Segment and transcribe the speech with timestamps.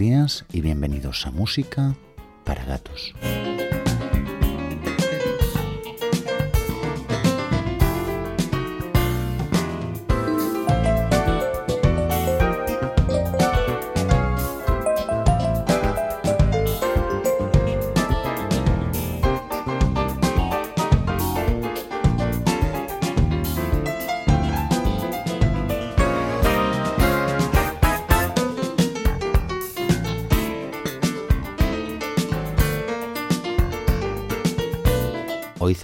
[0.00, 1.94] días y bienvenidos a Música
[2.44, 3.12] para Gatos.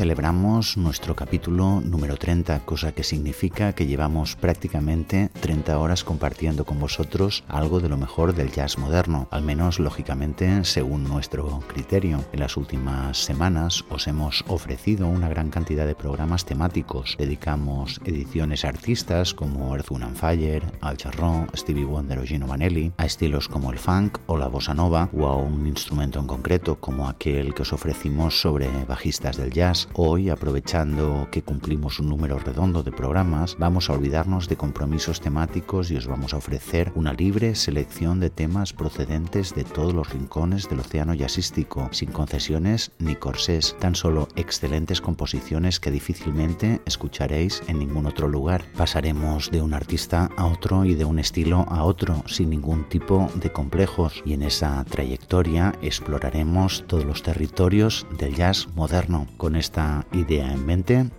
[0.07, 6.79] Celebramos nuestro capítulo número 30, cosa que significa que llevamos prácticamente 30 horas compartiendo con
[6.79, 12.25] vosotros algo de lo mejor del jazz moderno, al menos lógicamente según nuestro criterio.
[12.33, 17.17] En las últimas semanas os hemos ofrecido una gran cantidad de programas temáticos.
[17.19, 23.07] Dedicamos ediciones artistas como Earth, Wind Fire, Al Jarrón, Stevie Wonder o Gino Vanelli, a
[23.07, 27.09] estilos como el funk o la bossa nova o a un instrumento en concreto como
[27.09, 32.83] aquel que os ofrecimos sobre bajistas del jazz Hoy, aprovechando que cumplimos un número redondo
[32.83, 37.55] de programas, vamos a olvidarnos de compromisos temáticos y os vamos a ofrecer una libre
[37.55, 43.75] selección de temas procedentes de todos los rincones del océano jazzístico, sin concesiones ni corsés,
[43.81, 48.67] tan solo excelentes composiciones que difícilmente escucharéis en ningún otro lugar.
[48.77, 53.31] Pasaremos de un artista a otro y de un estilo a otro, sin ningún tipo
[53.37, 59.27] de complejos, y en esa trayectoria exploraremos todos los territorios del jazz moderno.
[59.39, 59.76] Con esta
[60.13, 61.11] idea en mente,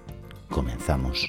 [0.49, 1.27] comenzamos.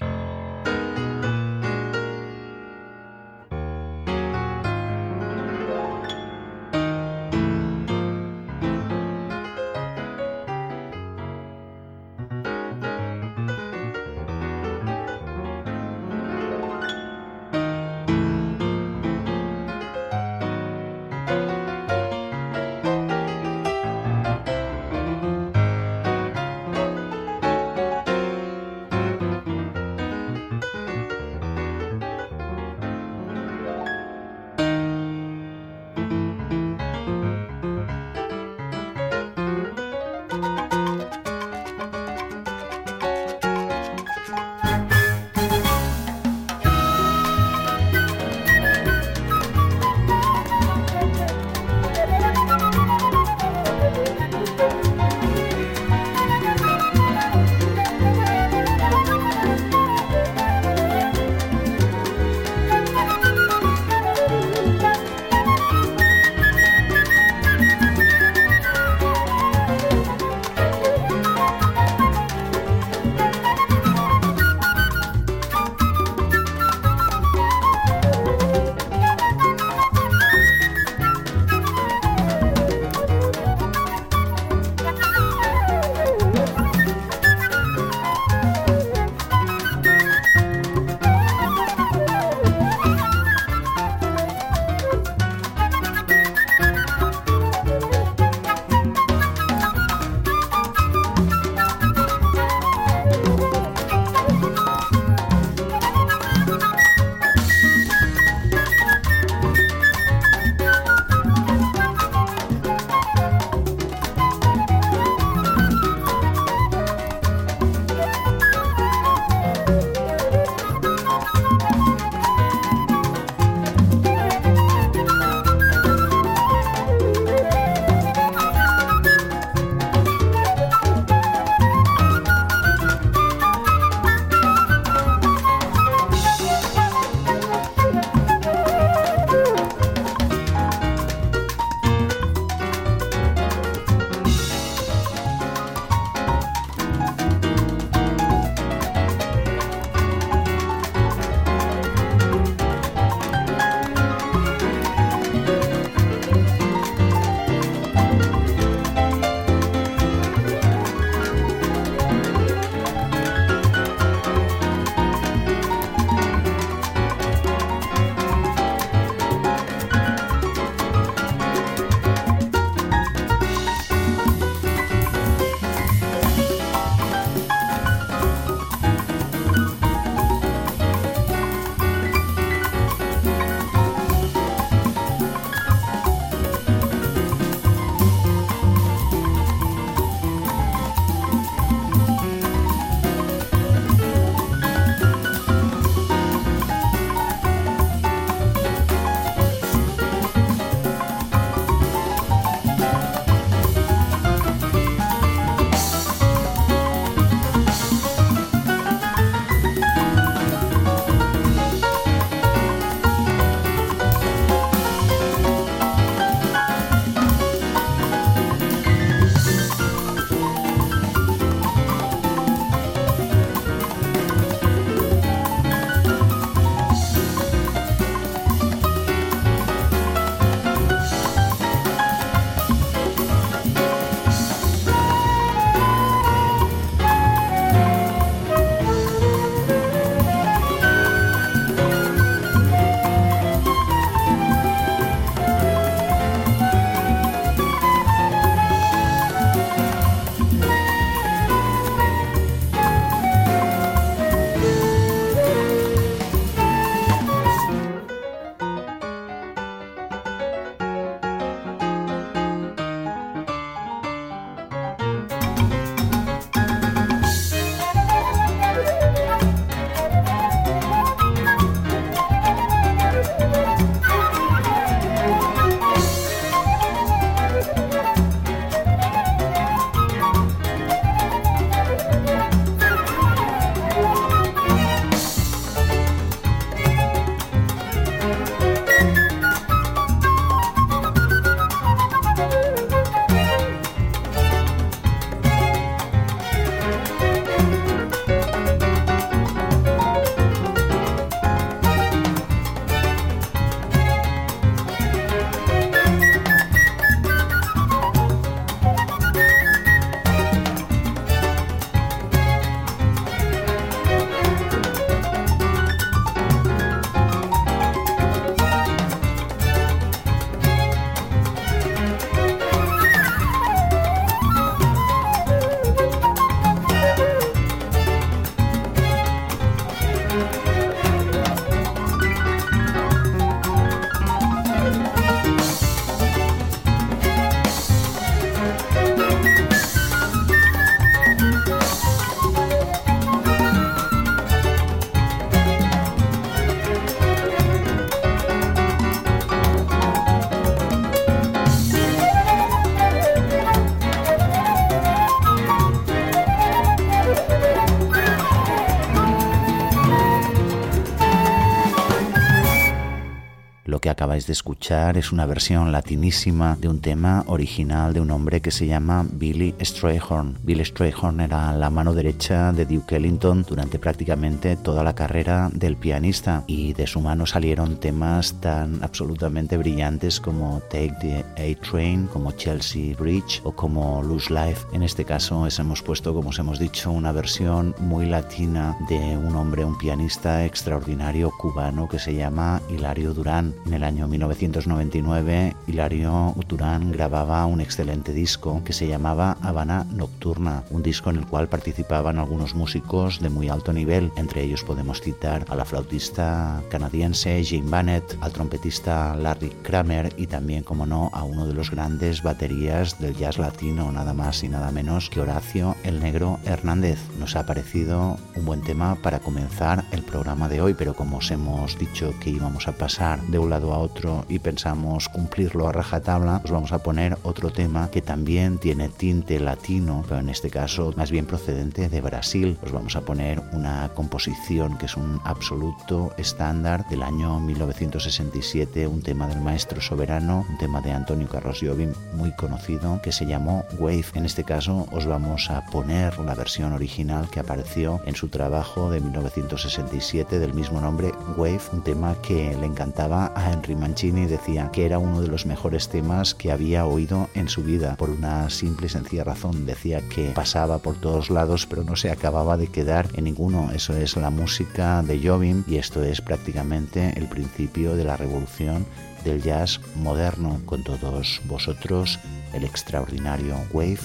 [364.39, 368.71] Acabáis de escuchar es una versión latinísima de un tema original de un hombre que
[368.71, 370.59] se llama Billy Strayhorn.
[370.63, 375.97] Billy Strayhorn era la mano derecha de Duke Ellington durante prácticamente toda la carrera del
[375.97, 382.53] pianista y de su mano salieron temas tan absolutamente brillantes como Take the A-Train, como
[382.53, 384.87] Chelsea Bridge o como Lose Life.
[384.93, 389.57] En este caso hemos puesto, como os hemos dicho, una versión muy latina de un
[389.57, 393.75] hombre, un pianista extraordinario cubano que se llama Hilario Durán.
[393.87, 400.85] En el año 1999, Hilario Durán grababa un excelente disco que se llamaba Habana Nocturna,
[400.91, 404.31] un disco en el cual participaban algunos músicos de muy alto nivel.
[404.37, 410.47] Entre ellos podemos citar a la flautista canadiense Jane Bannett, al trompetista Larry Kramer y
[410.47, 414.69] también, como no, a uno de los grandes baterías del jazz latino, nada más y
[414.69, 417.19] nada menos que Horacio el Negro Hernández.
[417.39, 421.51] Nos ha parecido un buen tema para comenzar el programa de hoy, pero como os
[421.51, 424.18] hemos dicho que íbamos a pasar de un lado a otro
[424.49, 429.61] y pensamos cumplirlo a rajatabla, os vamos a poner otro tema que también tiene tinte
[429.61, 432.77] latino, pero en este caso más bien procedente de Brasil.
[432.83, 439.23] Os vamos a poner una composición que es un absoluto estándar del año 1967, un
[439.23, 443.85] tema del maestro soberano, un tema de Antonio Carlos Jobim muy conocido que se llamó
[444.01, 444.27] Wave.
[444.35, 449.11] En este caso os vamos a poner la versión original que apareció en su trabajo
[449.11, 454.91] de 1967 del mismo nombre Wave, un tema que le encantaba a Henry Mancini decía
[454.93, 458.71] que era uno de los mejores temas que había oído en su vida por una
[458.71, 459.87] simple y sencilla razón.
[459.87, 463.91] Decía que pasaba por todos lados pero no se acababa de quedar en ninguno.
[463.93, 469.07] Eso es la música de Jobim y esto es prácticamente el principio de la revolución
[469.45, 472.39] del jazz moderno con todos vosotros
[472.73, 474.19] el extraordinario Wave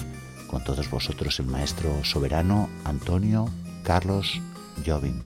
[0.48, 3.48] con todos vosotros el maestro soberano Antonio
[3.82, 4.40] Carlos
[4.84, 5.22] Jobim.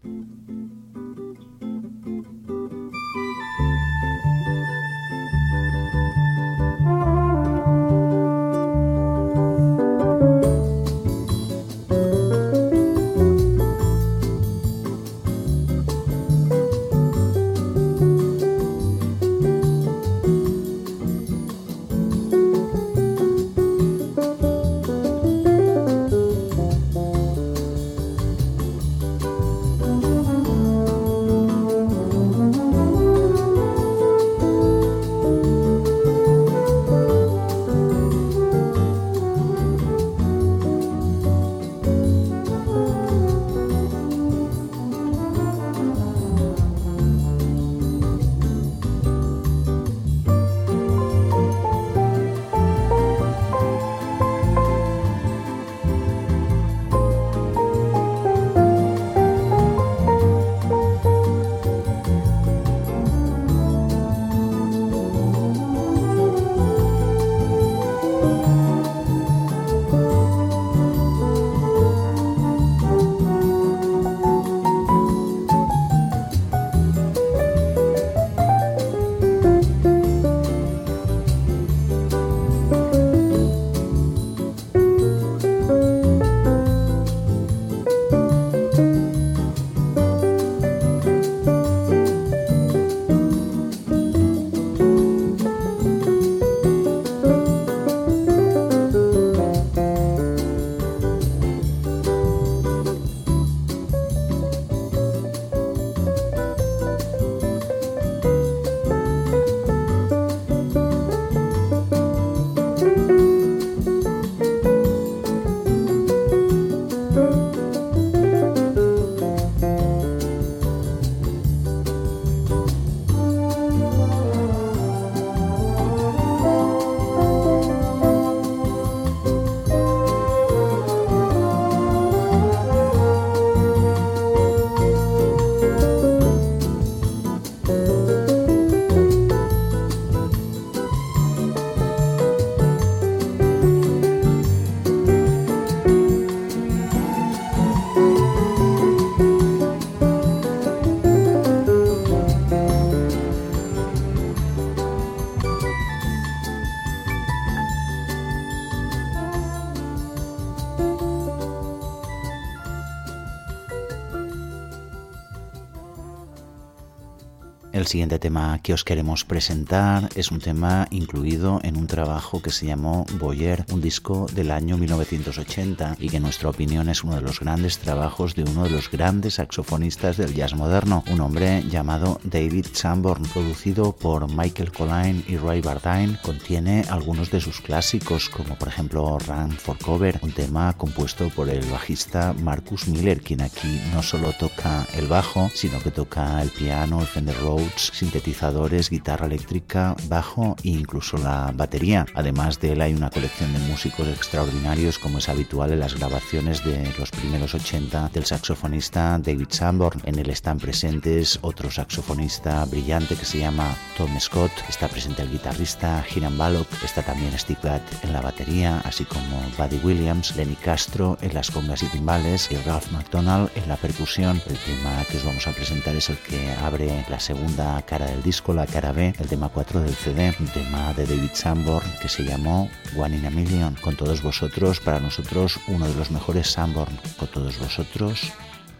[167.89, 172.67] Siguiente tema que os queremos presentar es un tema incluido en un trabajo que se
[172.67, 177.23] llamó Boyer, un disco del año 1980 y que en nuestra opinión es uno de
[177.23, 182.21] los grandes trabajos de uno de los grandes saxofonistas del jazz moderno, un hombre llamado
[182.25, 188.57] David Sanborn, producido por Michael Colline y Ray Bardine, contiene algunos de sus clásicos como
[188.57, 193.81] por ejemplo Run for Cover, un tema compuesto por el bajista Marcus Miller, quien aquí
[193.95, 199.27] no solo toca el bajo, sino que toca el piano, el Fender Rhodes, sintetizadores, guitarra
[199.27, 202.07] eléctrica, bajo e incluso la batería.
[202.15, 206.65] Además de él hay una colección de músicos extraordinarios como es habitual en las grabaciones
[206.65, 210.01] de los primeros 80 del saxofonista David Sanborn.
[210.05, 215.31] En él están presentes otro saxofonista brillante que se llama Tom Scott, está presente el
[215.31, 220.57] guitarrista Hiram Ballock, está también Steve Gadd en la batería, así como Buddy Williams, Lenny
[220.57, 224.41] Castro en las congas y timbales y Ralph McDonald en la percusión.
[224.47, 228.23] El tema que os vamos a presentar es el que abre la segunda cara del
[228.23, 232.25] disco, la cara B, el tema 4 del CD, tema de David Sanborn que se
[232.25, 233.75] llamó One in a Million.
[233.83, 236.99] Con todos vosotros, para nosotros, uno de los mejores Sanborn.
[237.19, 238.33] Con todos vosotros,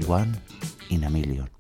[0.07, 0.33] One
[0.89, 1.58] in a Million.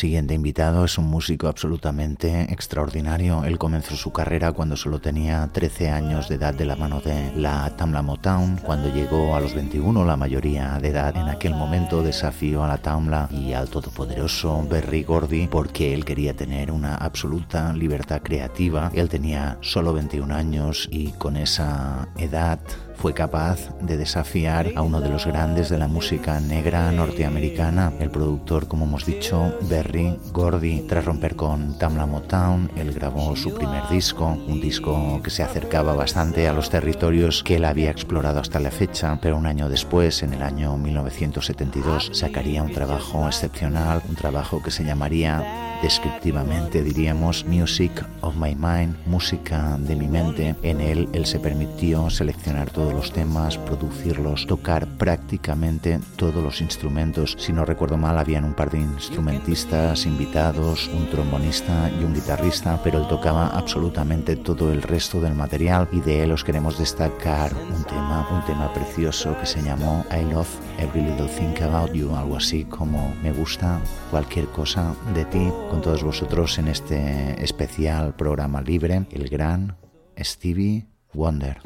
[0.00, 3.44] Siguiente invitado es un músico absolutamente extraordinario.
[3.44, 7.30] Él comenzó su carrera cuando solo tenía 13 años de edad de la mano de
[7.36, 8.56] la Tamla Motown.
[8.64, 12.78] Cuando llegó a los 21, la mayoría de edad en aquel momento desafió a la
[12.78, 18.90] Tamla y al todopoderoso Berry Gordy porque él quería tener una absoluta libertad creativa.
[18.94, 22.58] Él tenía solo 21 años y con esa edad
[23.00, 28.10] fue capaz de desafiar a uno de los grandes de la música negra norteamericana, el
[28.10, 30.82] productor, como hemos dicho, Berry Gordy.
[30.86, 35.94] Tras romper con Tamla Motown, él grabó su primer disco, un disco que se acercaba
[35.94, 40.22] bastante a los territorios que él había explorado hasta la fecha, pero un año después,
[40.22, 47.44] en el año 1972, sacaría un trabajo excepcional, un trabajo que se llamaría descriptivamente diríamos
[47.46, 50.54] Music of My Mind, música de mi mente.
[50.62, 57.36] En él él se permitió seleccionar todos los temas, producirlos, tocar prácticamente todos los instrumentos.
[57.38, 62.80] Si no recuerdo mal, habían un par de instrumentistas invitados, un trombonista y un guitarrista,
[62.82, 67.52] pero él tocaba absolutamente todo el resto del material y de él os queremos destacar
[67.54, 70.48] un tema, un tema precioso que se llamó I Love
[70.78, 75.80] Every Little Thing About You, algo así como me gusta cualquier cosa de ti con
[75.80, 79.76] todos vosotros en este especial programa libre, el gran
[80.18, 81.60] Stevie Wonder.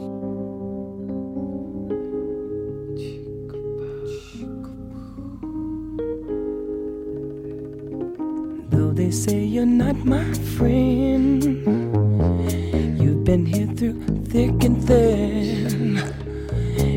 [9.14, 10.24] Say you're not my
[10.58, 11.44] friend,
[13.00, 15.98] you've been here through thick and thin,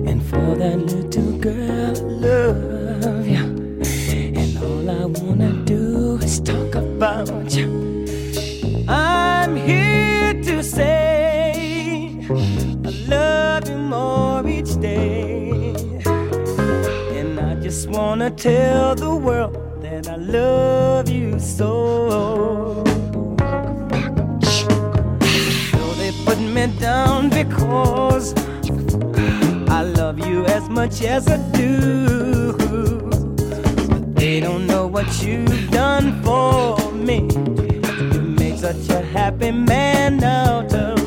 [0.07, 3.45] and for that little girl, I love you.
[4.35, 8.05] And all I wanna do is talk about you.
[8.87, 15.75] I'm here to say I love you more each day.
[17.19, 19.66] And I just wanna tell the world
[20.27, 22.83] love you so.
[25.71, 28.33] So they put me down because
[29.69, 32.53] I love you as much as I do.
[34.15, 37.27] They don't know what you've done for me.
[38.11, 41.06] You made such a happy man out of me.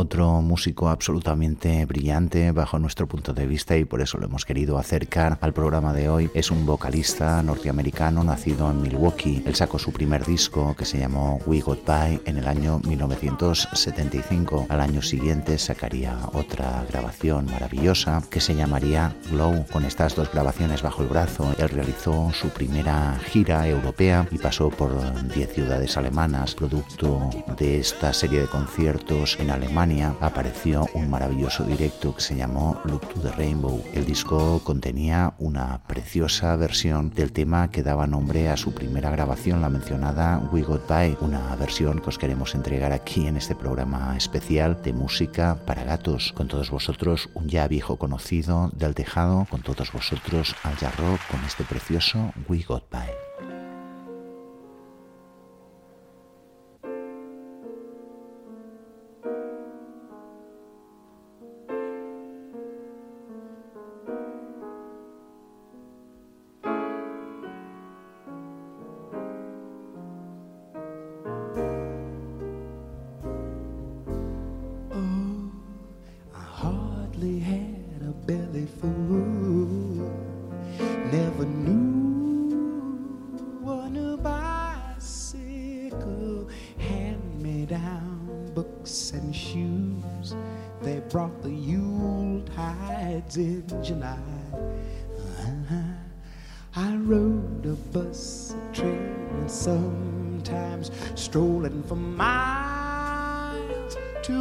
[0.00, 4.78] Otro músico absolutamente brillante bajo nuestro punto de vista y por eso lo hemos querido
[4.78, 6.30] acercar al programa de hoy.
[6.32, 9.42] Es un vocalista norteamericano nacido en Milwaukee.
[9.44, 14.66] Él sacó su primer disco que se llamó We Got By en el año 1975.
[14.70, 19.66] Al año siguiente sacaría otra grabación maravillosa que se llamaría Glow.
[19.70, 24.70] Con estas dos grabaciones bajo el brazo, él realizó su primera gira europea y pasó
[24.70, 24.90] por
[25.28, 26.54] 10 ciudades alemanas.
[26.54, 29.89] Producto de esta serie de conciertos en Alemania
[30.20, 33.82] apareció un maravilloso directo que se llamó Look to the Rainbow.
[33.92, 39.60] El disco contenía una preciosa versión del tema que daba nombre a su primera grabación,
[39.60, 44.16] la mencionada We Got By, una versión que os queremos entregar aquí en este programa
[44.16, 46.32] especial de música para gatos.
[46.36, 51.44] Con todos vosotros, un ya viejo conocido del tejado, con todos vosotros al Jarro con
[51.44, 53.19] este precioso We Got By.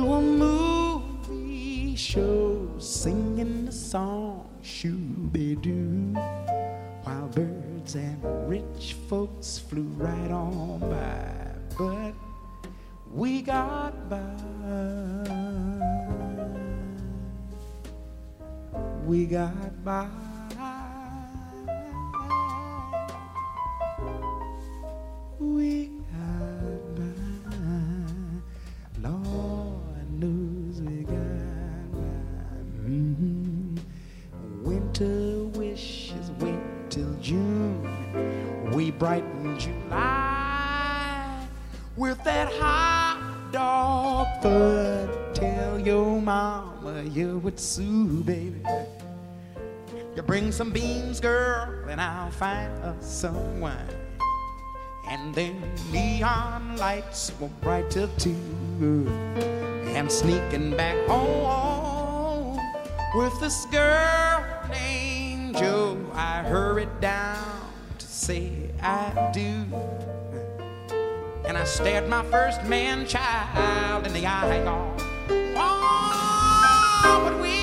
[0.03, 6.13] A movie show, singing the song Shooby Doo,
[7.03, 11.25] while birds and rich folks flew right on by.
[11.77, 12.13] But
[13.11, 14.19] we got by.
[19.05, 20.28] We got by.
[38.99, 41.47] Brighten July
[41.95, 45.09] with that hot dog fun.
[45.33, 48.61] Tell your mama you would Sue, baby.
[50.17, 53.77] You bring some beans, girl, and I'll find us some wine.
[55.07, 59.07] And then neon lights will bright till two.
[59.95, 62.59] And sneaking back home
[63.15, 69.65] with this girl named Joe, I hurried down to say I do.
[71.45, 74.63] And I stared my first man child in the eye.
[75.55, 77.58] Oh, but we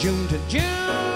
[0.00, 1.09] June to June.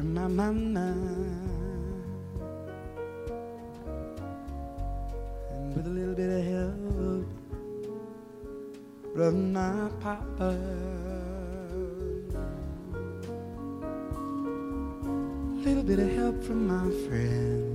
[0.00, 0.94] From my mama
[5.50, 7.26] and with a little bit of help
[9.14, 10.56] from my papa.
[15.04, 17.69] A little bit of help from my friends.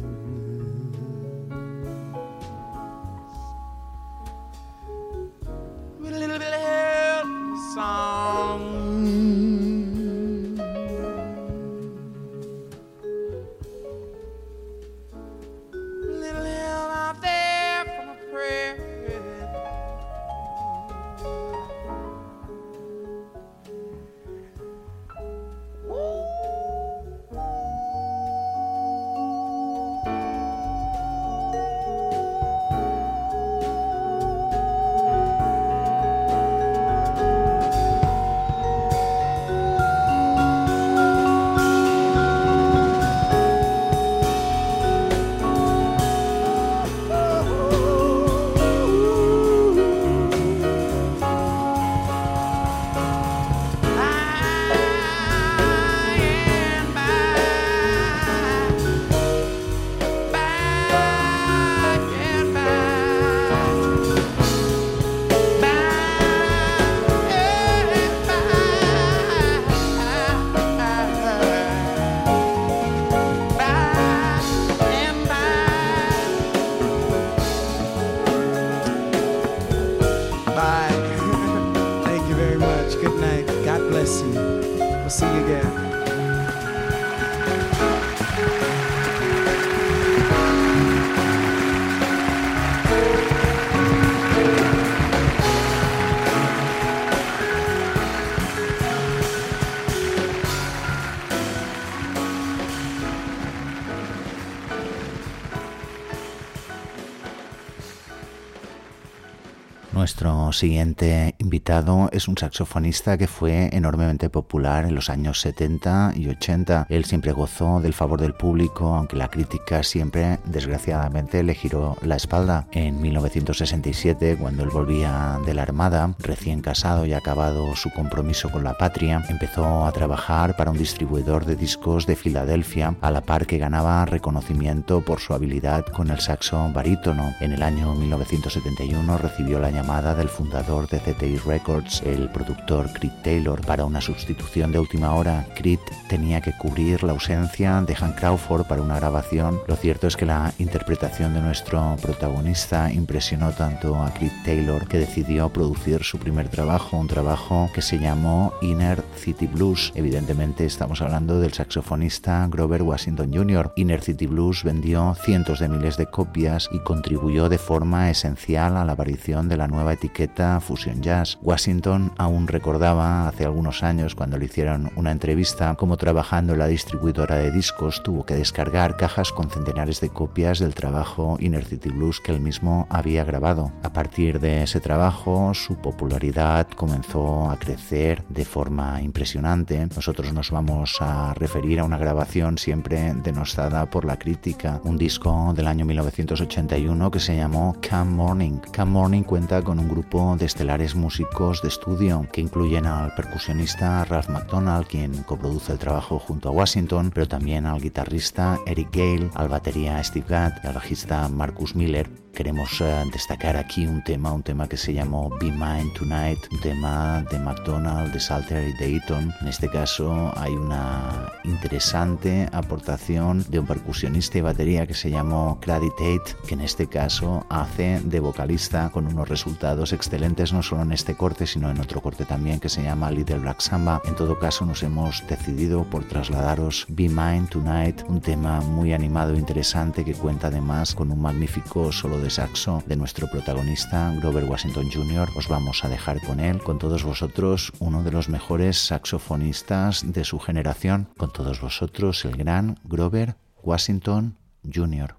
[110.06, 116.28] Nuestro siguiente invitado es un saxofonista que fue enormemente popular en los años 70 y
[116.28, 116.86] 80.
[116.90, 122.18] Él siempre gozó del favor del público, aunque la crítica siempre, desgraciadamente, le giró la
[122.18, 122.68] espalda.
[122.72, 128.64] En 1967, cuando él volvía de la Armada, recién casado y acabado su compromiso con
[128.64, 133.48] la patria, empezó a trabajar para un distribuidor de discos de Filadelfia, a la par
[133.48, 137.34] que ganaba reconocimiento por su habilidad con el saxo barítono.
[137.40, 143.14] En el año 1971 recibió la llamada del fundador de CTI Records, el productor Creed
[143.24, 145.48] Taylor, para una sustitución de última hora.
[145.56, 145.80] Creed
[146.10, 149.62] tenía que cubrir la ausencia de Hank Crawford para una grabación.
[149.68, 155.00] Lo cierto es que la interpretación de nuestro protagonista impresionó tanto a Creed Taylor que
[155.00, 159.94] decidió producir su primer trabajo, un trabajo que se llamó Inner City Blues.
[159.96, 163.72] Evidentemente estamos hablando del saxofonista Grover Washington Jr.
[163.78, 168.84] Inner City Blues vendió cientos de miles de copias y contribuyó de forma esencial a
[168.84, 171.38] la aparición de la nueva etiqueta Fusion Jazz.
[171.42, 176.68] Washington aún recordaba hace algunos años cuando le hicieron una entrevista cómo trabajando en la
[176.68, 181.90] distribuidora de discos tuvo que descargar cajas con centenares de copias del trabajo Inner City
[181.90, 183.72] Blues que él mismo había grabado.
[183.84, 189.88] A partir de ese trabajo su popularidad comenzó a crecer de forma impresionante.
[189.96, 195.54] Nosotros nos vamos a referir a una grabación siempre denostada por la crítica, un disco
[195.56, 198.60] del año 1981 que se llamó Come Morning.
[198.76, 204.04] Come Morning cuenta con un grupo de estelares músicos de estudio que incluyen al percusionista
[204.06, 209.30] Ralph McDonald, quien coproduce el trabajo junto a Washington, pero también al guitarrista Eric Gale,
[209.34, 212.10] al batería Steve Gadd y al bajista Marcus Miller.
[212.36, 216.60] Queremos eh, destacar aquí un tema, un tema que se llamó Be Mine Tonight, un
[216.60, 219.34] tema de McDonald, de Salter y de Eaton.
[219.40, 225.60] En este caso hay una interesante aportación de un percusionista y batería que se llamó
[225.62, 230.84] Craddy Tate, que en este caso hace de vocalista con unos resultados excelentes no solo
[230.84, 234.02] en este corte, sino en otro corte también que se llama Little Black Samba.
[234.06, 239.34] En todo caso nos hemos decidido por trasladaros Be Mine Tonight, un tema muy animado
[239.34, 244.44] e interesante que cuenta además con un magnífico solo de saxo de nuestro protagonista Grover
[244.44, 245.30] Washington Jr.
[245.36, 250.24] Os vamos a dejar con él, con todos vosotros, uno de los mejores saxofonistas de
[250.24, 254.38] su generación, con todos vosotros el gran Grover Washington
[254.72, 255.16] Jr.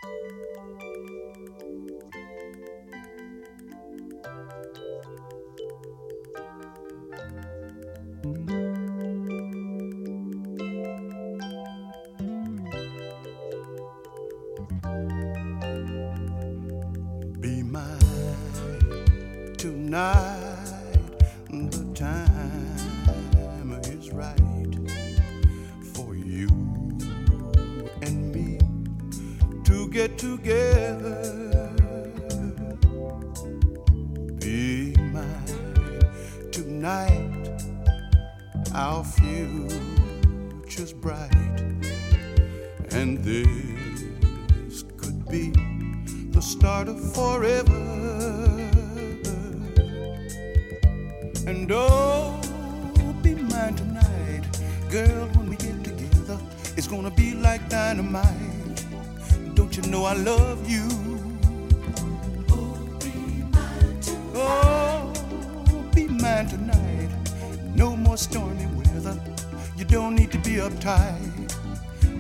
[69.76, 71.52] You don't need to be uptight.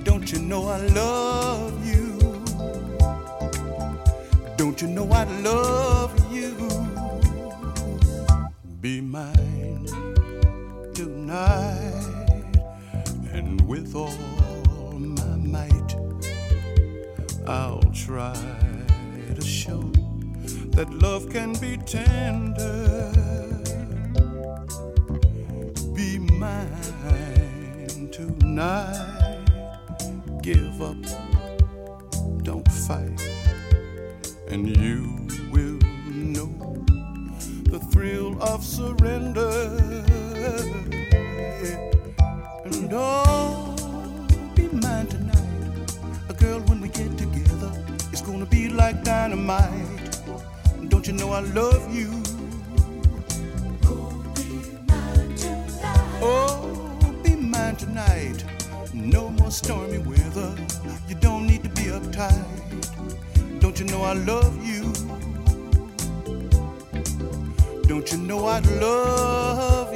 [0.04, 2.18] Don't you know I love you?
[4.58, 6.54] Don't you know I love you?
[8.82, 9.86] Be mine
[10.92, 12.56] tonight,
[13.32, 15.96] and with all my might,
[17.46, 18.36] I'll try
[19.34, 19.80] to show
[20.76, 23.12] that love can be tender.
[25.94, 26.95] Be mine
[28.16, 29.44] tonight.
[30.42, 30.96] Give up,
[32.42, 33.20] don't fight
[34.48, 36.48] and you will know
[37.64, 39.50] the thrill of surrender.
[42.64, 43.76] And oh,
[44.54, 45.90] be mine tonight.
[46.30, 47.72] A girl, when we get together,
[48.12, 50.20] it's gonna be like dynamite.
[50.88, 52.35] Don't you know I love you?
[57.96, 58.44] Tonight.
[58.92, 60.54] No more stormy weather.
[61.08, 63.60] You don't need to be uptight.
[63.60, 64.92] Don't you know I love you?
[67.84, 69.95] Don't you know I love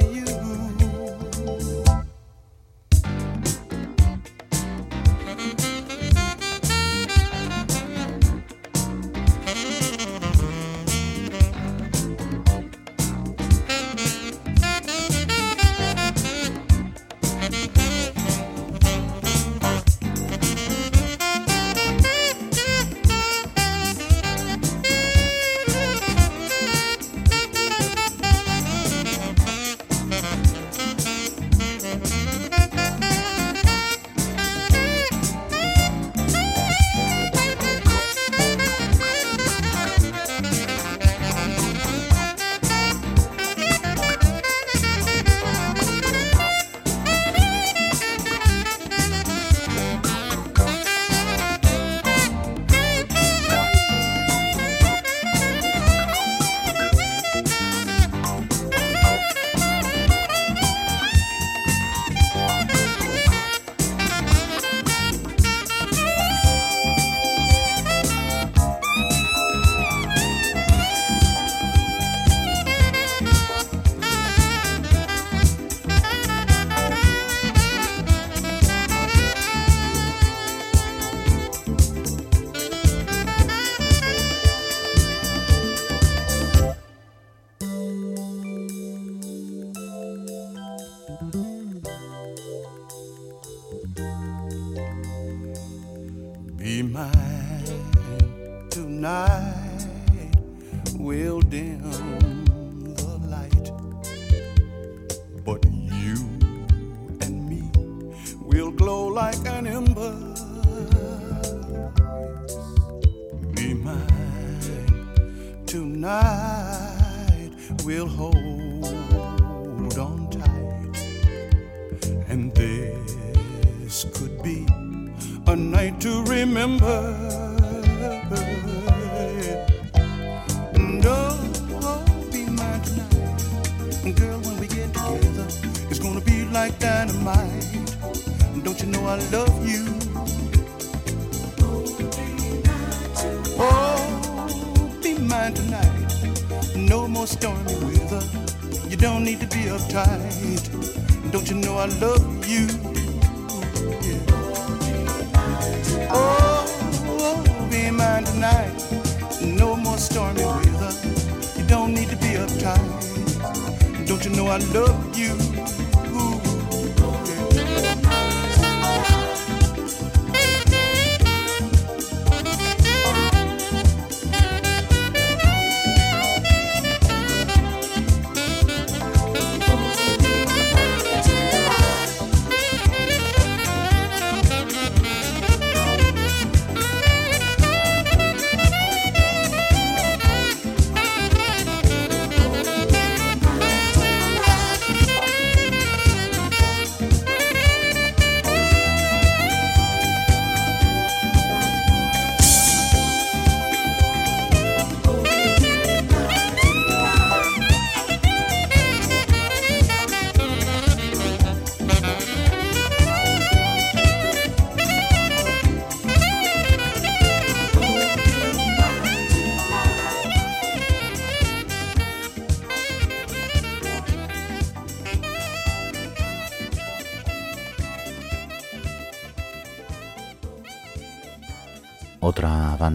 [164.51, 165.80] I love you.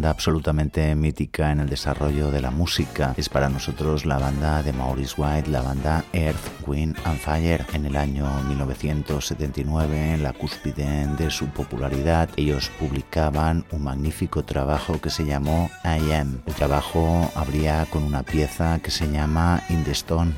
[0.07, 3.15] Absolutamente mítica en el desarrollo de la música.
[3.17, 7.65] Es para nosotros la banda de Maurice White, la banda Earth, Wind and Fire.
[7.73, 15.01] En el año 1979, en la cúspide de su popularidad, ellos publicaban un magnífico trabajo
[15.01, 16.43] que se llamó I Am.
[16.47, 19.85] El trabajo abría con una pieza que se llama In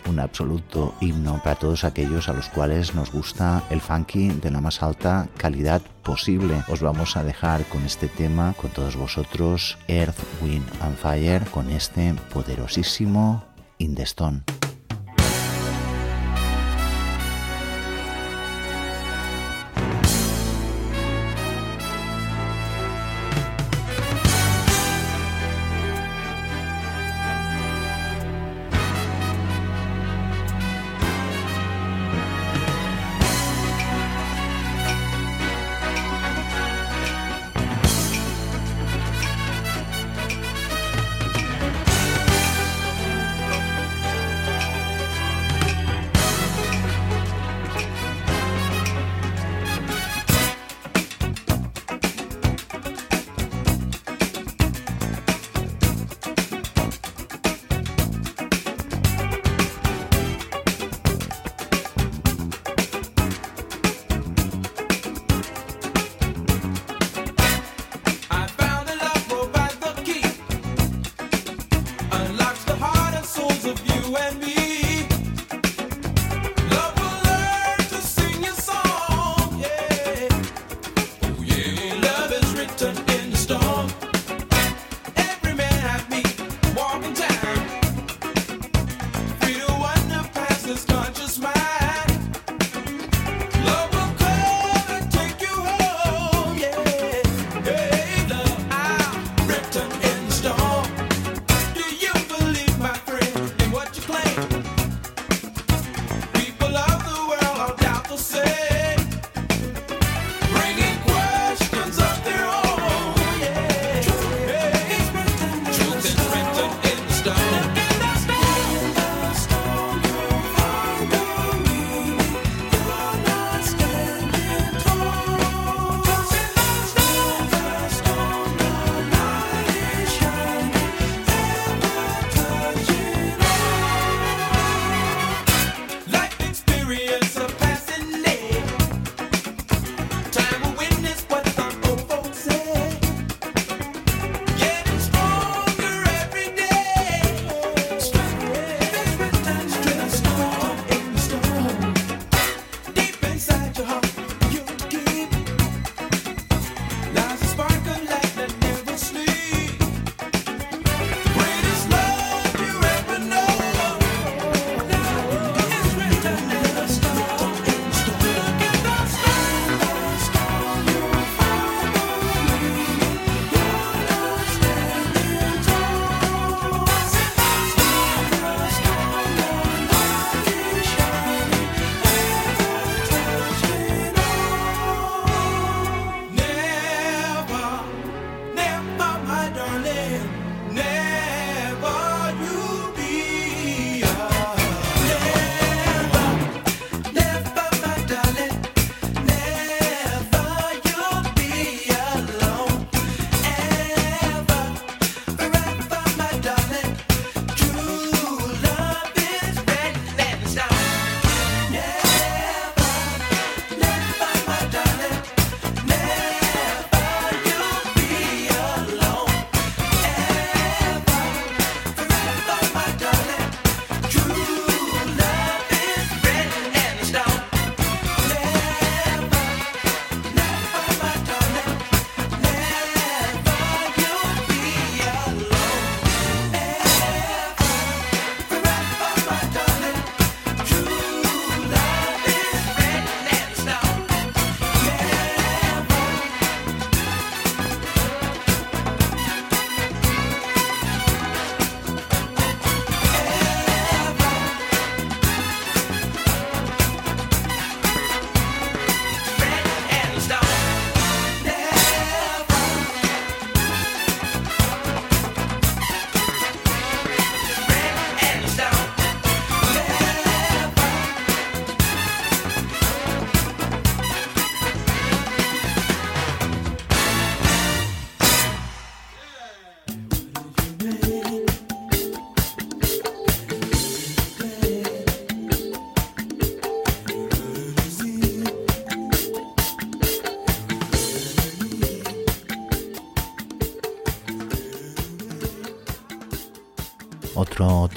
[0.09, 4.61] un absoluto himno para todos aquellos a los cuales nos gusta el funky de la
[4.61, 6.63] más alta calidad posible.
[6.69, 11.71] Os vamos a dejar con este tema, con todos vosotros, Earth, Wind and Fire, con
[11.71, 13.45] este poderosísimo
[13.79, 13.95] In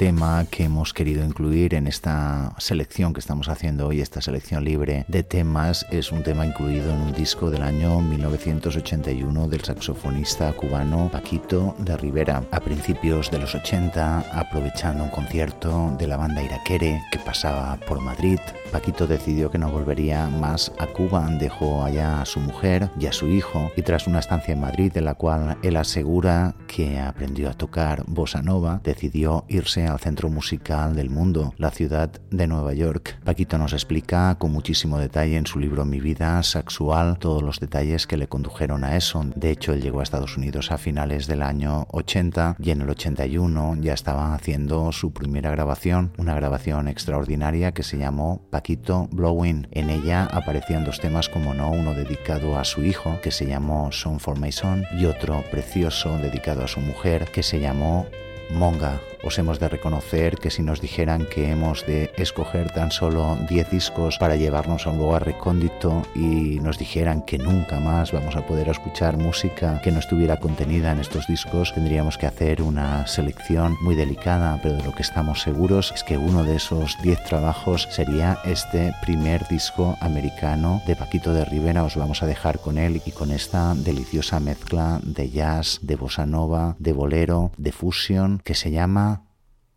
[0.01, 5.05] tema que hemos querido incluir en esta selección que estamos haciendo hoy, esta selección libre
[5.07, 11.11] de temas, es un tema incluido en un disco del año 1981 del saxofonista cubano
[11.11, 12.43] Paquito de Rivera.
[12.49, 18.01] A principios de los 80, aprovechando un concierto de la banda Iraquere que pasaba por
[18.01, 18.39] Madrid,
[18.71, 23.11] Paquito decidió que no volvería más a Cuba, dejó allá a su mujer y a
[23.11, 27.49] su hijo y tras una estancia en Madrid en la cual él asegura que aprendió
[27.49, 32.73] a tocar bossa nova, decidió irse al centro musical del mundo, la ciudad de Nueva
[32.73, 33.19] York.
[33.25, 38.07] Paquito nos explica con muchísimo detalle en su libro Mi vida sexual todos los detalles
[38.07, 39.25] que le condujeron a eso.
[39.35, 42.89] De hecho, él llegó a Estados Unidos a finales del año 80 y en el
[42.89, 49.67] 81 ya estaba haciendo su primera grabación, una grabación extraordinaria que se llamó Paquito Blowing.
[49.71, 53.91] En ella aparecían dos temas como no, uno dedicado a su hijo que se llamó
[53.91, 58.05] Son for My Son y otro precioso dedicado a su mujer que se llamó
[58.51, 63.37] Monga os hemos de reconocer que si nos dijeran que hemos de escoger tan solo
[63.49, 68.35] 10 discos para llevarnos a un lugar recóndito y nos dijeran que nunca más vamos
[68.35, 73.07] a poder escuchar música que no estuviera contenida en estos discos, tendríamos que hacer una
[73.07, 77.23] selección muy delicada, pero de lo que estamos seguros es que uno de esos 10
[77.23, 81.83] trabajos sería este primer disco americano de Paquito de Rivera.
[81.83, 86.25] Os vamos a dejar con él y con esta deliciosa mezcla de jazz, de bossa
[86.25, 89.10] nova, de bolero, de fusión que se llama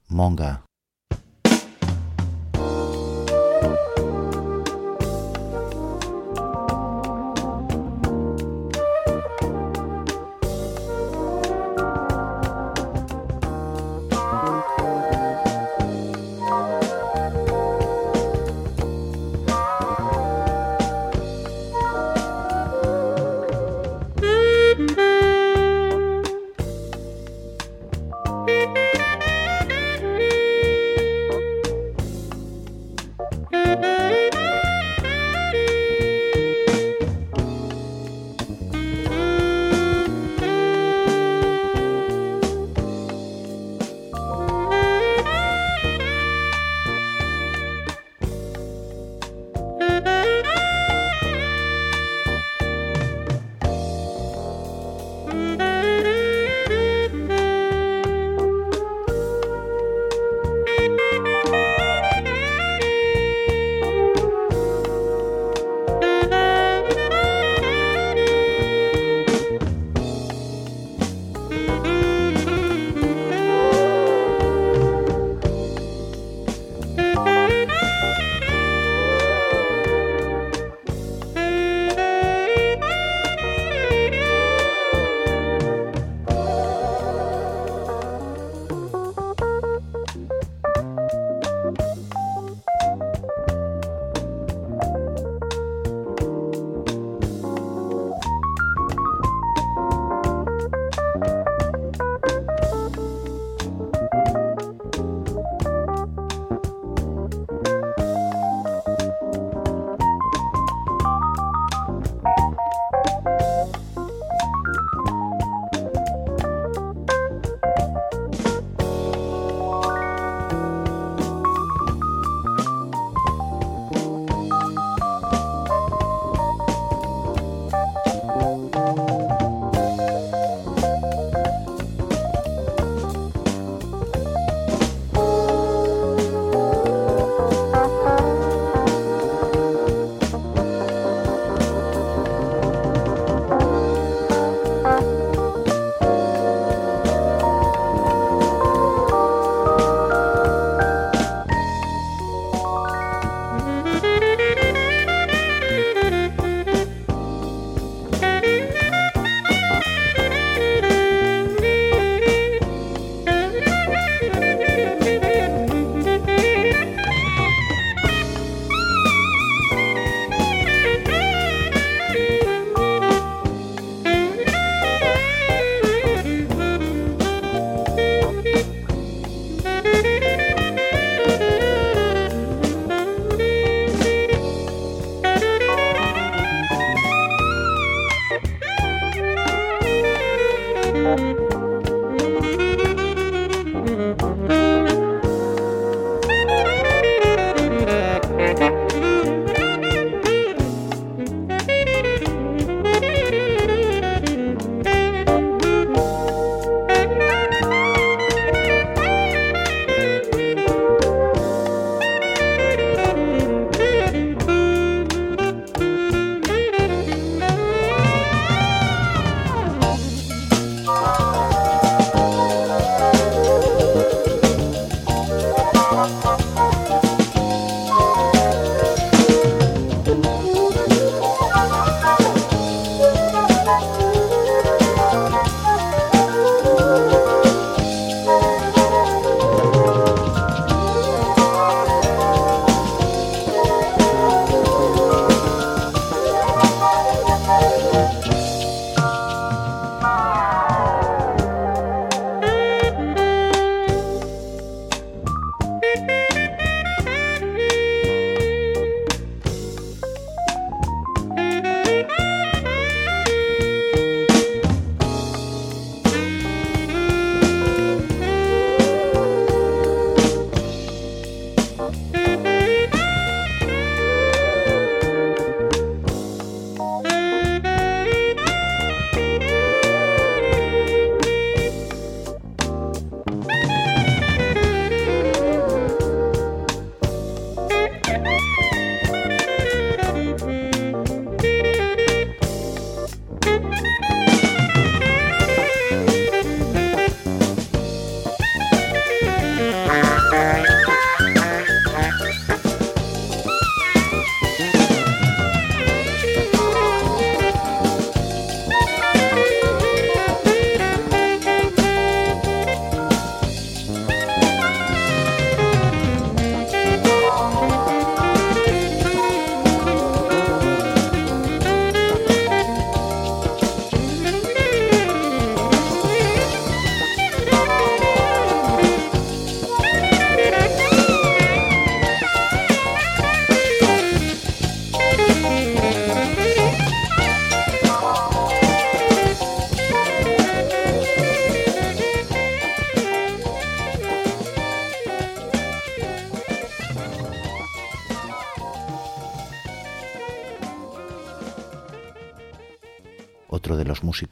[0.08, 0.62] Monga.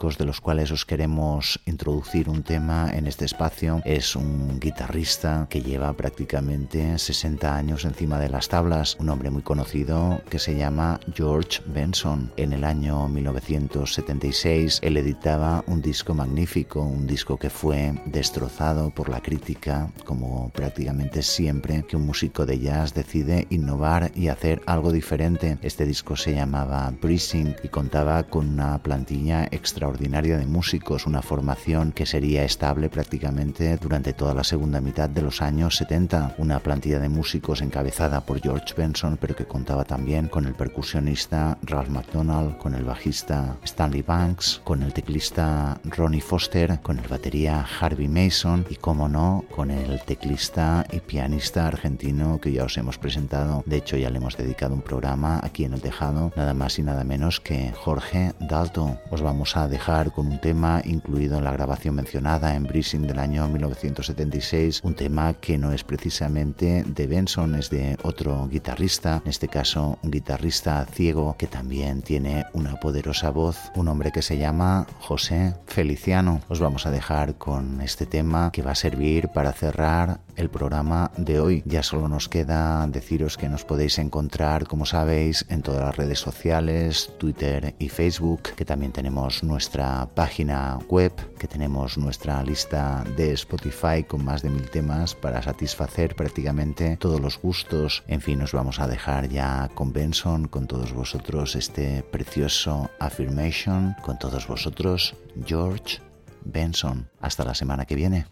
[0.03, 5.46] Músicos de los cuales os queremos introducir un tema en este espacio es un guitarrista
[5.48, 10.57] que lleva prácticamente 60 años encima de las tablas, un hombre muy conocido que se
[10.57, 12.32] llama George Benson.
[12.36, 19.09] En el año 1976 él editaba un disco magnífico, un disco que fue destrozado por
[19.09, 24.90] la crítica, como prácticamente siempre que un músico de jazz decide innovar y hacer algo
[24.90, 25.59] diferente.
[25.62, 31.93] Este disco se llamaba Breezing y contaba con una plantilla extraordinaria de músicos, una formación
[31.93, 36.99] que sería estable prácticamente durante toda la segunda mitad de los años 70, una plantilla
[36.99, 42.59] de músicos encabezada por George Benson, pero que contaba también con el percusionista Ralph McDonald,
[42.59, 48.66] con el bajista Stanley Banks, con el teclista Ronnie Foster, con el batería Harvey Mason
[48.70, 53.62] y, como no, con el teclista y pianista argentino que ya os hemos presentado.
[53.66, 56.82] De hecho, ya le hemos dedicado un programa aquí en el tejado, nada más y
[56.82, 58.99] nada menos que Jorge Dalton.
[59.11, 59.68] Os vamos a
[60.14, 65.34] con un tema incluido en la grabación mencionada en Breezing del año 1976, un tema
[65.34, 70.86] que no es precisamente de Benson, es de otro guitarrista, en este caso un guitarrista
[70.86, 76.40] ciego que también tiene una poderosa voz, un hombre que se llama José Feliciano.
[76.48, 81.10] Os vamos a dejar con este tema que va a servir para cerrar el programa
[81.16, 81.62] de hoy.
[81.66, 86.18] Ya solo nos queda deciros que nos podéis encontrar, como sabéis, en todas las redes
[86.18, 93.32] sociales, Twitter y Facebook, que también tenemos nuestra página web, que tenemos nuestra lista de
[93.32, 98.02] Spotify con más de mil temas para satisfacer prácticamente todos los gustos.
[98.06, 103.94] En fin, nos vamos a dejar ya con Benson, con todos vosotros este precioso affirmation,
[104.02, 105.14] con todos vosotros
[105.44, 106.00] George
[106.44, 107.08] Benson.
[107.20, 108.26] Hasta la semana que viene.